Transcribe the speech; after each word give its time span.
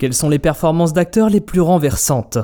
Quelles 0.00 0.14
sont 0.14 0.30
les 0.30 0.38
performances 0.38 0.94
d'acteurs 0.94 1.28
les 1.28 1.42
plus 1.42 1.60
renversantes? 1.60 2.38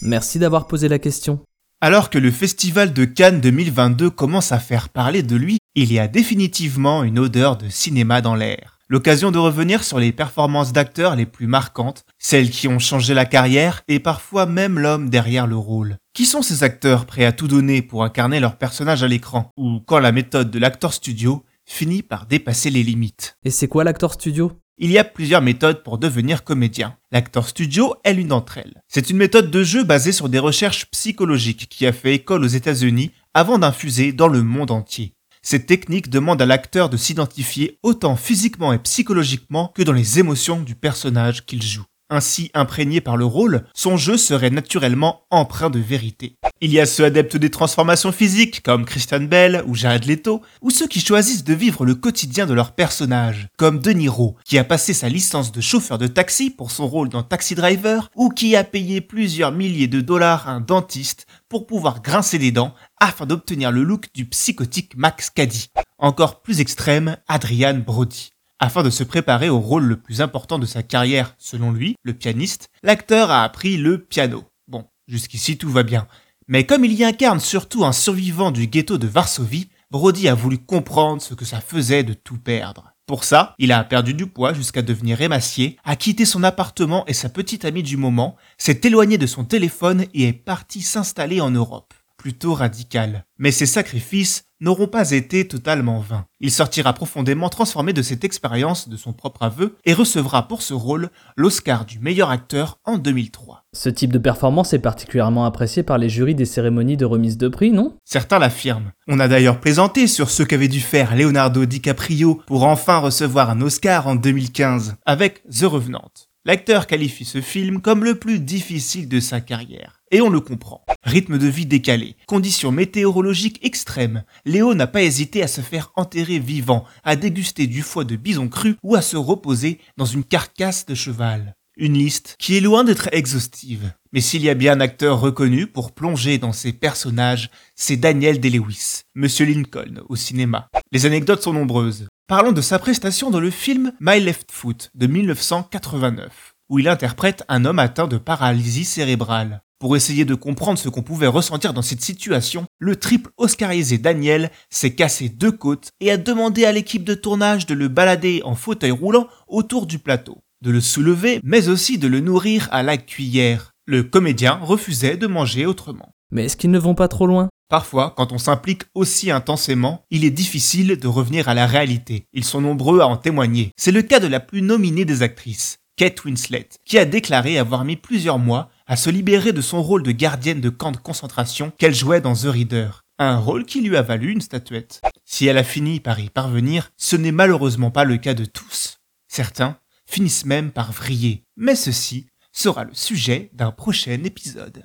Merci 0.00 0.40
d'avoir 0.40 0.66
posé 0.66 0.88
la 0.88 0.98
question. 0.98 1.38
Alors 1.80 2.10
que 2.10 2.18
le 2.18 2.32
Festival 2.32 2.92
de 2.92 3.04
Cannes 3.04 3.40
2022 3.40 4.10
commence 4.10 4.50
à 4.50 4.58
faire 4.58 4.88
parler 4.88 5.22
de 5.22 5.36
lui, 5.36 5.58
il 5.76 5.92
y 5.92 6.00
a 6.00 6.08
définitivement 6.08 7.04
une 7.04 7.20
odeur 7.20 7.56
de 7.56 7.68
cinéma 7.68 8.20
dans 8.20 8.34
l'air. 8.34 8.80
L'occasion 8.88 9.30
de 9.30 9.38
revenir 9.38 9.84
sur 9.84 10.00
les 10.00 10.10
performances 10.10 10.72
d'acteurs 10.72 11.14
les 11.14 11.24
plus 11.24 11.46
marquantes, 11.46 12.02
celles 12.18 12.50
qui 12.50 12.66
ont 12.66 12.80
changé 12.80 13.14
la 13.14 13.26
carrière 13.26 13.82
et 13.86 14.00
parfois 14.00 14.46
même 14.46 14.80
l'homme 14.80 15.08
derrière 15.08 15.46
le 15.46 15.56
rôle. 15.56 15.98
Qui 16.14 16.26
sont 16.26 16.42
ces 16.42 16.64
acteurs 16.64 17.06
prêts 17.06 17.24
à 17.24 17.30
tout 17.30 17.46
donner 17.46 17.82
pour 17.82 18.02
incarner 18.02 18.40
leur 18.40 18.56
personnage 18.56 19.04
à 19.04 19.08
l'écran? 19.08 19.52
Ou 19.56 19.78
quand 19.86 20.00
la 20.00 20.10
méthode 20.10 20.50
de 20.50 20.58
l'acteur 20.58 20.92
studio 20.92 21.44
finit 21.64 22.02
par 22.02 22.26
dépasser 22.26 22.70
les 22.70 22.82
limites? 22.82 23.36
Et 23.44 23.50
c'est 23.50 23.68
quoi 23.68 23.84
l'acteur 23.84 24.14
studio? 24.14 24.50
Il 24.78 24.90
y 24.90 24.98
a 24.98 25.04
plusieurs 25.04 25.42
méthodes 25.42 25.82
pour 25.82 25.98
devenir 25.98 26.44
comédien. 26.44 26.96
L'acteur 27.10 27.48
studio 27.48 27.94
est 28.04 28.14
l'une 28.14 28.28
d'entre 28.28 28.58
elles. 28.58 28.82
C'est 28.88 29.10
une 29.10 29.16
méthode 29.16 29.50
de 29.50 29.62
jeu 29.62 29.84
basée 29.84 30.12
sur 30.12 30.28
des 30.28 30.38
recherches 30.38 30.86
psychologiques 30.90 31.68
qui 31.68 31.86
a 31.86 31.92
fait 31.92 32.14
école 32.14 32.44
aux 32.44 32.48
États-Unis 32.48 33.10
avant 33.34 33.58
d'infuser 33.58 34.12
dans 34.12 34.28
le 34.28 34.42
monde 34.42 34.70
entier. 34.70 35.14
Cette 35.42 35.66
technique 35.66 36.08
demande 36.08 36.40
à 36.40 36.46
l'acteur 36.46 36.88
de 36.88 36.96
s'identifier 36.96 37.78
autant 37.82 38.16
physiquement 38.16 38.72
et 38.72 38.78
psychologiquement 38.78 39.72
que 39.74 39.82
dans 39.82 39.92
les 39.92 40.18
émotions 40.20 40.60
du 40.60 40.74
personnage 40.74 41.44
qu'il 41.44 41.62
joue. 41.62 41.84
Ainsi 42.14 42.50
imprégné 42.52 43.00
par 43.00 43.16
le 43.16 43.24
rôle, 43.24 43.64
son 43.72 43.96
jeu 43.96 44.18
serait 44.18 44.50
naturellement 44.50 45.22
empreint 45.30 45.70
de 45.70 45.78
vérité. 45.78 46.36
Il 46.60 46.70
y 46.70 46.78
a 46.78 46.84
ceux 46.84 47.06
adeptes 47.06 47.38
des 47.38 47.48
transformations 47.48 48.12
physiques, 48.12 48.62
comme 48.62 48.84
Christian 48.84 49.22
Bell 49.22 49.64
ou 49.66 49.74
Jared 49.74 50.04
Leto, 50.04 50.42
ou 50.60 50.68
ceux 50.68 50.86
qui 50.86 51.00
choisissent 51.00 51.42
de 51.42 51.54
vivre 51.54 51.86
le 51.86 51.94
quotidien 51.94 52.44
de 52.44 52.52
leur 52.52 52.72
personnage, 52.72 53.48
comme 53.56 53.78
De 53.78 53.92
Niro, 53.92 54.36
qui 54.44 54.58
a 54.58 54.64
passé 54.64 54.92
sa 54.92 55.08
licence 55.08 55.52
de 55.52 55.62
chauffeur 55.62 55.96
de 55.96 56.06
taxi 56.06 56.50
pour 56.50 56.70
son 56.70 56.86
rôle 56.86 57.08
dans 57.08 57.22
Taxi 57.22 57.54
Driver, 57.54 58.10
ou 58.14 58.28
qui 58.28 58.56
a 58.56 58.62
payé 58.62 59.00
plusieurs 59.00 59.50
milliers 59.50 59.88
de 59.88 60.02
dollars 60.02 60.50
à 60.50 60.52
un 60.52 60.60
dentiste 60.60 61.26
pour 61.48 61.66
pouvoir 61.66 62.02
grincer 62.02 62.38
des 62.38 62.52
dents 62.52 62.74
afin 63.00 63.24
d'obtenir 63.24 63.72
le 63.72 63.84
look 63.84 64.08
du 64.12 64.26
psychotique 64.26 64.98
Max 64.98 65.30
Caddy. 65.30 65.70
Encore 65.96 66.42
plus 66.42 66.60
extrême, 66.60 67.16
Adrian 67.26 67.78
Brody. 67.78 68.31
Afin 68.64 68.84
de 68.84 68.90
se 68.90 69.02
préparer 69.02 69.48
au 69.48 69.58
rôle 69.58 69.82
le 69.82 69.96
plus 69.96 70.20
important 70.20 70.60
de 70.60 70.66
sa 70.66 70.84
carrière, 70.84 71.34
selon 71.36 71.72
lui, 71.72 71.96
le 72.04 72.14
pianiste, 72.14 72.68
l'acteur 72.84 73.32
a 73.32 73.42
appris 73.42 73.76
le 73.76 73.98
piano. 73.98 74.44
Bon, 74.68 74.84
jusqu'ici 75.08 75.58
tout 75.58 75.68
va 75.68 75.82
bien. 75.82 76.06
Mais 76.46 76.64
comme 76.64 76.84
il 76.84 76.92
y 76.92 77.02
incarne 77.02 77.40
surtout 77.40 77.84
un 77.84 77.90
survivant 77.90 78.52
du 78.52 78.68
ghetto 78.68 78.98
de 78.98 79.08
Varsovie, 79.08 79.68
Brody 79.90 80.28
a 80.28 80.34
voulu 80.34 80.58
comprendre 80.58 81.20
ce 81.20 81.34
que 81.34 81.44
ça 81.44 81.60
faisait 81.60 82.04
de 82.04 82.14
tout 82.14 82.38
perdre. 82.38 82.92
Pour 83.04 83.24
ça, 83.24 83.56
il 83.58 83.72
a 83.72 83.82
perdu 83.82 84.14
du 84.14 84.28
poids 84.28 84.54
jusqu'à 84.54 84.82
devenir 84.82 85.20
émacié, 85.22 85.76
a 85.82 85.96
quitté 85.96 86.24
son 86.24 86.44
appartement 86.44 87.04
et 87.08 87.14
sa 87.14 87.28
petite 87.28 87.64
amie 87.64 87.82
du 87.82 87.96
moment, 87.96 88.36
s'est 88.58 88.82
éloigné 88.84 89.18
de 89.18 89.26
son 89.26 89.44
téléphone 89.44 90.06
et 90.14 90.28
est 90.28 90.32
parti 90.32 90.82
s'installer 90.82 91.40
en 91.40 91.50
Europe 91.50 91.94
plutôt 92.22 92.54
radical. 92.54 93.24
Mais 93.36 93.50
ses 93.50 93.66
sacrifices 93.66 94.44
n'auront 94.60 94.86
pas 94.86 95.10
été 95.10 95.48
totalement 95.48 95.98
vains. 95.98 96.24
Il 96.38 96.52
sortira 96.52 96.92
profondément 96.92 97.48
transformé 97.48 97.92
de 97.92 98.00
cette 98.00 98.22
expérience 98.22 98.88
de 98.88 98.96
son 98.96 99.12
propre 99.12 99.42
aveu 99.42 99.74
et 99.84 99.92
recevra 99.92 100.46
pour 100.46 100.62
ce 100.62 100.72
rôle 100.72 101.10
l'Oscar 101.36 101.84
du 101.84 101.98
meilleur 101.98 102.30
acteur 102.30 102.78
en 102.84 102.96
2003. 102.96 103.64
Ce 103.72 103.88
type 103.88 104.12
de 104.12 104.20
performance 104.20 104.72
est 104.72 104.78
particulièrement 104.78 105.46
apprécié 105.46 105.82
par 105.82 105.98
les 105.98 106.08
jurys 106.08 106.36
des 106.36 106.44
cérémonies 106.44 106.96
de 106.96 107.04
remise 107.04 107.38
de 107.38 107.48
prix, 107.48 107.72
non? 107.72 107.96
Certains 108.04 108.38
l'affirment. 108.38 108.92
On 109.08 109.18
a 109.18 109.26
d'ailleurs 109.26 109.58
plaisanté 109.58 110.06
sur 110.06 110.30
ce 110.30 110.44
qu'avait 110.44 110.68
dû 110.68 110.78
faire 110.78 111.16
Leonardo 111.16 111.66
DiCaprio 111.66 112.40
pour 112.46 112.62
enfin 112.62 112.98
recevoir 112.98 113.50
un 113.50 113.60
Oscar 113.62 114.06
en 114.06 114.14
2015 114.14 114.94
avec 115.06 115.42
The 115.48 115.64
Revenant. 115.64 116.12
L'acteur 116.44 116.88
qualifie 116.88 117.24
ce 117.24 117.40
film 117.40 117.80
comme 117.80 118.02
le 118.02 118.16
plus 118.16 118.40
difficile 118.40 119.08
de 119.08 119.20
sa 119.20 119.40
carrière. 119.40 120.00
Et 120.10 120.20
on 120.20 120.28
le 120.28 120.40
comprend. 120.40 120.84
Rythme 121.04 121.38
de 121.38 121.46
vie 121.46 121.66
décalé, 121.66 122.16
conditions 122.26 122.72
météorologiques 122.72 123.64
extrêmes, 123.64 124.24
Léo 124.44 124.74
n'a 124.74 124.88
pas 124.88 125.02
hésité 125.02 125.44
à 125.44 125.48
se 125.48 125.60
faire 125.60 125.92
enterrer 125.94 126.40
vivant, 126.40 126.84
à 127.04 127.14
déguster 127.14 127.68
du 127.68 127.82
foie 127.82 128.02
de 128.02 128.16
bison 128.16 128.48
cru 128.48 128.74
ou 128.82 128.96
à 128.96 129.02
se 129.02 129.16
reposer 129.16 129.78
dans 129.96 130.04
une 130.04 130.24
carcasse 130.24 130.84
de 130.84 130.96
cheval. 130.96 131.54
Une 131.76 131.94
liste 131.94 132.34
qui 132.40 132.56
est 132.56 132.60
loin 132.60 132.82
d'être 132.82 133.08
exhaustive. 133.12 133.92
Mais 134.12 134.20
s'il 134.20 134.42
y 134.42 134.50
a 134.50 134.54
bien 134.54 134.72
un 134.72 134.80
acteur 134.80 135.20
reconnu 135.20 135.68
pour 135.68 135.92
plonger 135.92 136.38
dans 136.38 136.52
ses 136.52 136.72
personnages, 136.72 137.50
c'est 137.76 137.96
Daniel 137.96 138.40
Day-Lewis, 138.40 139.02
Monsieur 139.14 139.46
Lincoln 139.46 140.02
au 140.08 140.16
cinéma. 140.16 140.68
Les 140.90 141.06
anecdotes 141.06 141.42
sont 141.42 141.52
nombreuses. 141.52 142.08
Parlons 142.28 142.52
de 142.52 142.60
sa 142.60 142.78
prestation 142.78 143.30
dans 143.30 143.40
le 143.40 143.50
film 143.50 143.92
My 144.00 144.20
Left 144.20 144.52
Foot 144.52 144.90
de 144.94 145.06
1989, 145.06 146.54
où 146.70 146.78
il 146.78 146.88
interprète 146.88 147.44
un 147.48 147.64
homme 147.64 147.80
atteint 147.80 148.06
de 148.06 148.16
paralysie 148.16 148.84
cérébrale. 148.84 149.62
Pour 149.80 149.96
essayer 149.96 150.24
de 150.24 150.36
comprendre 150.36 150.78
ce 150.78 150.88
qu'on 150.88 151.02
pouvait 151.02 151.26
ressentir 151.26 151.74
dans 151.74 151.82
cette 151.82 152.00
situation, 152.00 152.66
le 152.78 152.94
triple 152.94 153.30
oscarisé 153.36 153.98
Daniel 153.98 154.52
s'est 154.70 154.94
cassé 154.94 155.28
deux 155.28 155.50
côtes 155.50 155.90
et 156.00 156.12
a 156.12 156.16
demandé 156.16 156.64
à 156.64 156.70
l'équipe 156.70 157.04
de 157.04 157.14
tournage 157.14 157.66
de 157.66 157.74
le 157.74 157.88
balader 157.88 158.40
en 158.44 158.54
fauteuil 158.54 158.92
roulant 158.92 159.26
autour 159.48 159.86
du 159.86 159.98
plateau, 159.98 160.38
de 160.62 160.70
le 160.70 160.80
soulever 160.80 161.40
mais 161.42 161.68
aussi 161.68 161.98
de 161.98 162.06
le 162.06 162.20
nourrir 162.20 162.68
à 162.70 162.84
la 162.84 162.96
cuillère. 162.98 163.72
Le 163.84 164.04
comédien 164.04 164.54
refusait 164.62 165.16
de 165.16 165.26
manger 165.26 165.66
autrement. 165.66 166.14
Mais 166.30 166.44
est-ce 166.44 166.56
qu'ils 166.56 166.70
ne 166.70 166.78
vont 166.78 166.94
pas 166.94 167.08
trop 167.08 167.26
loin? 167.26 167.48
Parfois, 167.72 168.12
quand 168.14 168.32
on 168.32 168.38
s'implique 168.38 168.82
aussi 168.94 169.30
intensément, 169.30 170.04
il 170.10 170.26
est 170.26 170.30
difficile 170.30 170.98
de 170.98 171.08
revenir 171.08 171.48
à 171.48 171.54
la 171.54 171.66
réalité. 171.66 172.26
Ils 172.34 172.44
sont 172.44 172.60
nombreux 172.60 173.00
à 173.00 173.06
en 173.06 173.16
témoigner. 173.16 173.72
C'est 173.78 173.92
le 173.92 174.02
cas 174.02 174.20
de 174.20 174.26
la 174.26 174.40
plus 174.40 174.60
nominée 174.60 175.06
des 175.06 175.22
actrices, 175.22 175.78
Kate 175.96 176.22
Winslet, 176.22 176.68
qui 176.84 176.98
a 176.98 177.06
déclaré 177.06 177.56
avoir 177.56 177.86
mis 177.86 177.96
plusieurs 177.96 178.38
mois 178.38 178.68
à 178.86 178.96
se 178.96 179.08
libérer 179.08 179.54
de 179.54 179.62
son 179.62 179.82
rôle 179.82 180.02
de 180.02 180.12
gardienne 180.12 180.60
de 180.60 180.68
camp 180.68 180.92
de 180.92 180.98
concentration 180.98 181.72
qu'elle 181.78 181.94
jouait 181.94 182.20
dans 182.20 182.34
The 182.34 182.44
Reader. 182.44 183.04
Un 183.18 183.38
rôle 183.38 183.64
qui 183.64 183.80
lui 183.80 183.96
a 183.96 184.02
valu 184.02 184.32
une 184.32 184.42
statuette. 184.42 185.00
Si 185.24 185.46
elle 185.46 185.56
a 185.56 185.64
fini 185.64 185.98
par 185.98 186.20
y 186.20 186.28
parvenir, 186.28 186.90
ce 186.98 187.16
n'est 187.16 187.32
malheureusement 187.32 187.90
pas 187.90 188.04
le 188.04 188.18
cas 188.18 188.34
de 188.34 188.44
tous. 188.44 188.98
Certains 189.28 189.78
finissent 190.04 190.44
même 190.44 190.72
par 190.72 190.92
vriller. 190.92 191.46
Mais 191.56 191.74
ceci 191.74 192.26
sera 192.52 192.84
le 192.84 192.92
sujet 192.92 193.48
d'un 193.54 193.70
prochain 193.70 194.22
épisode. 194.24 194.84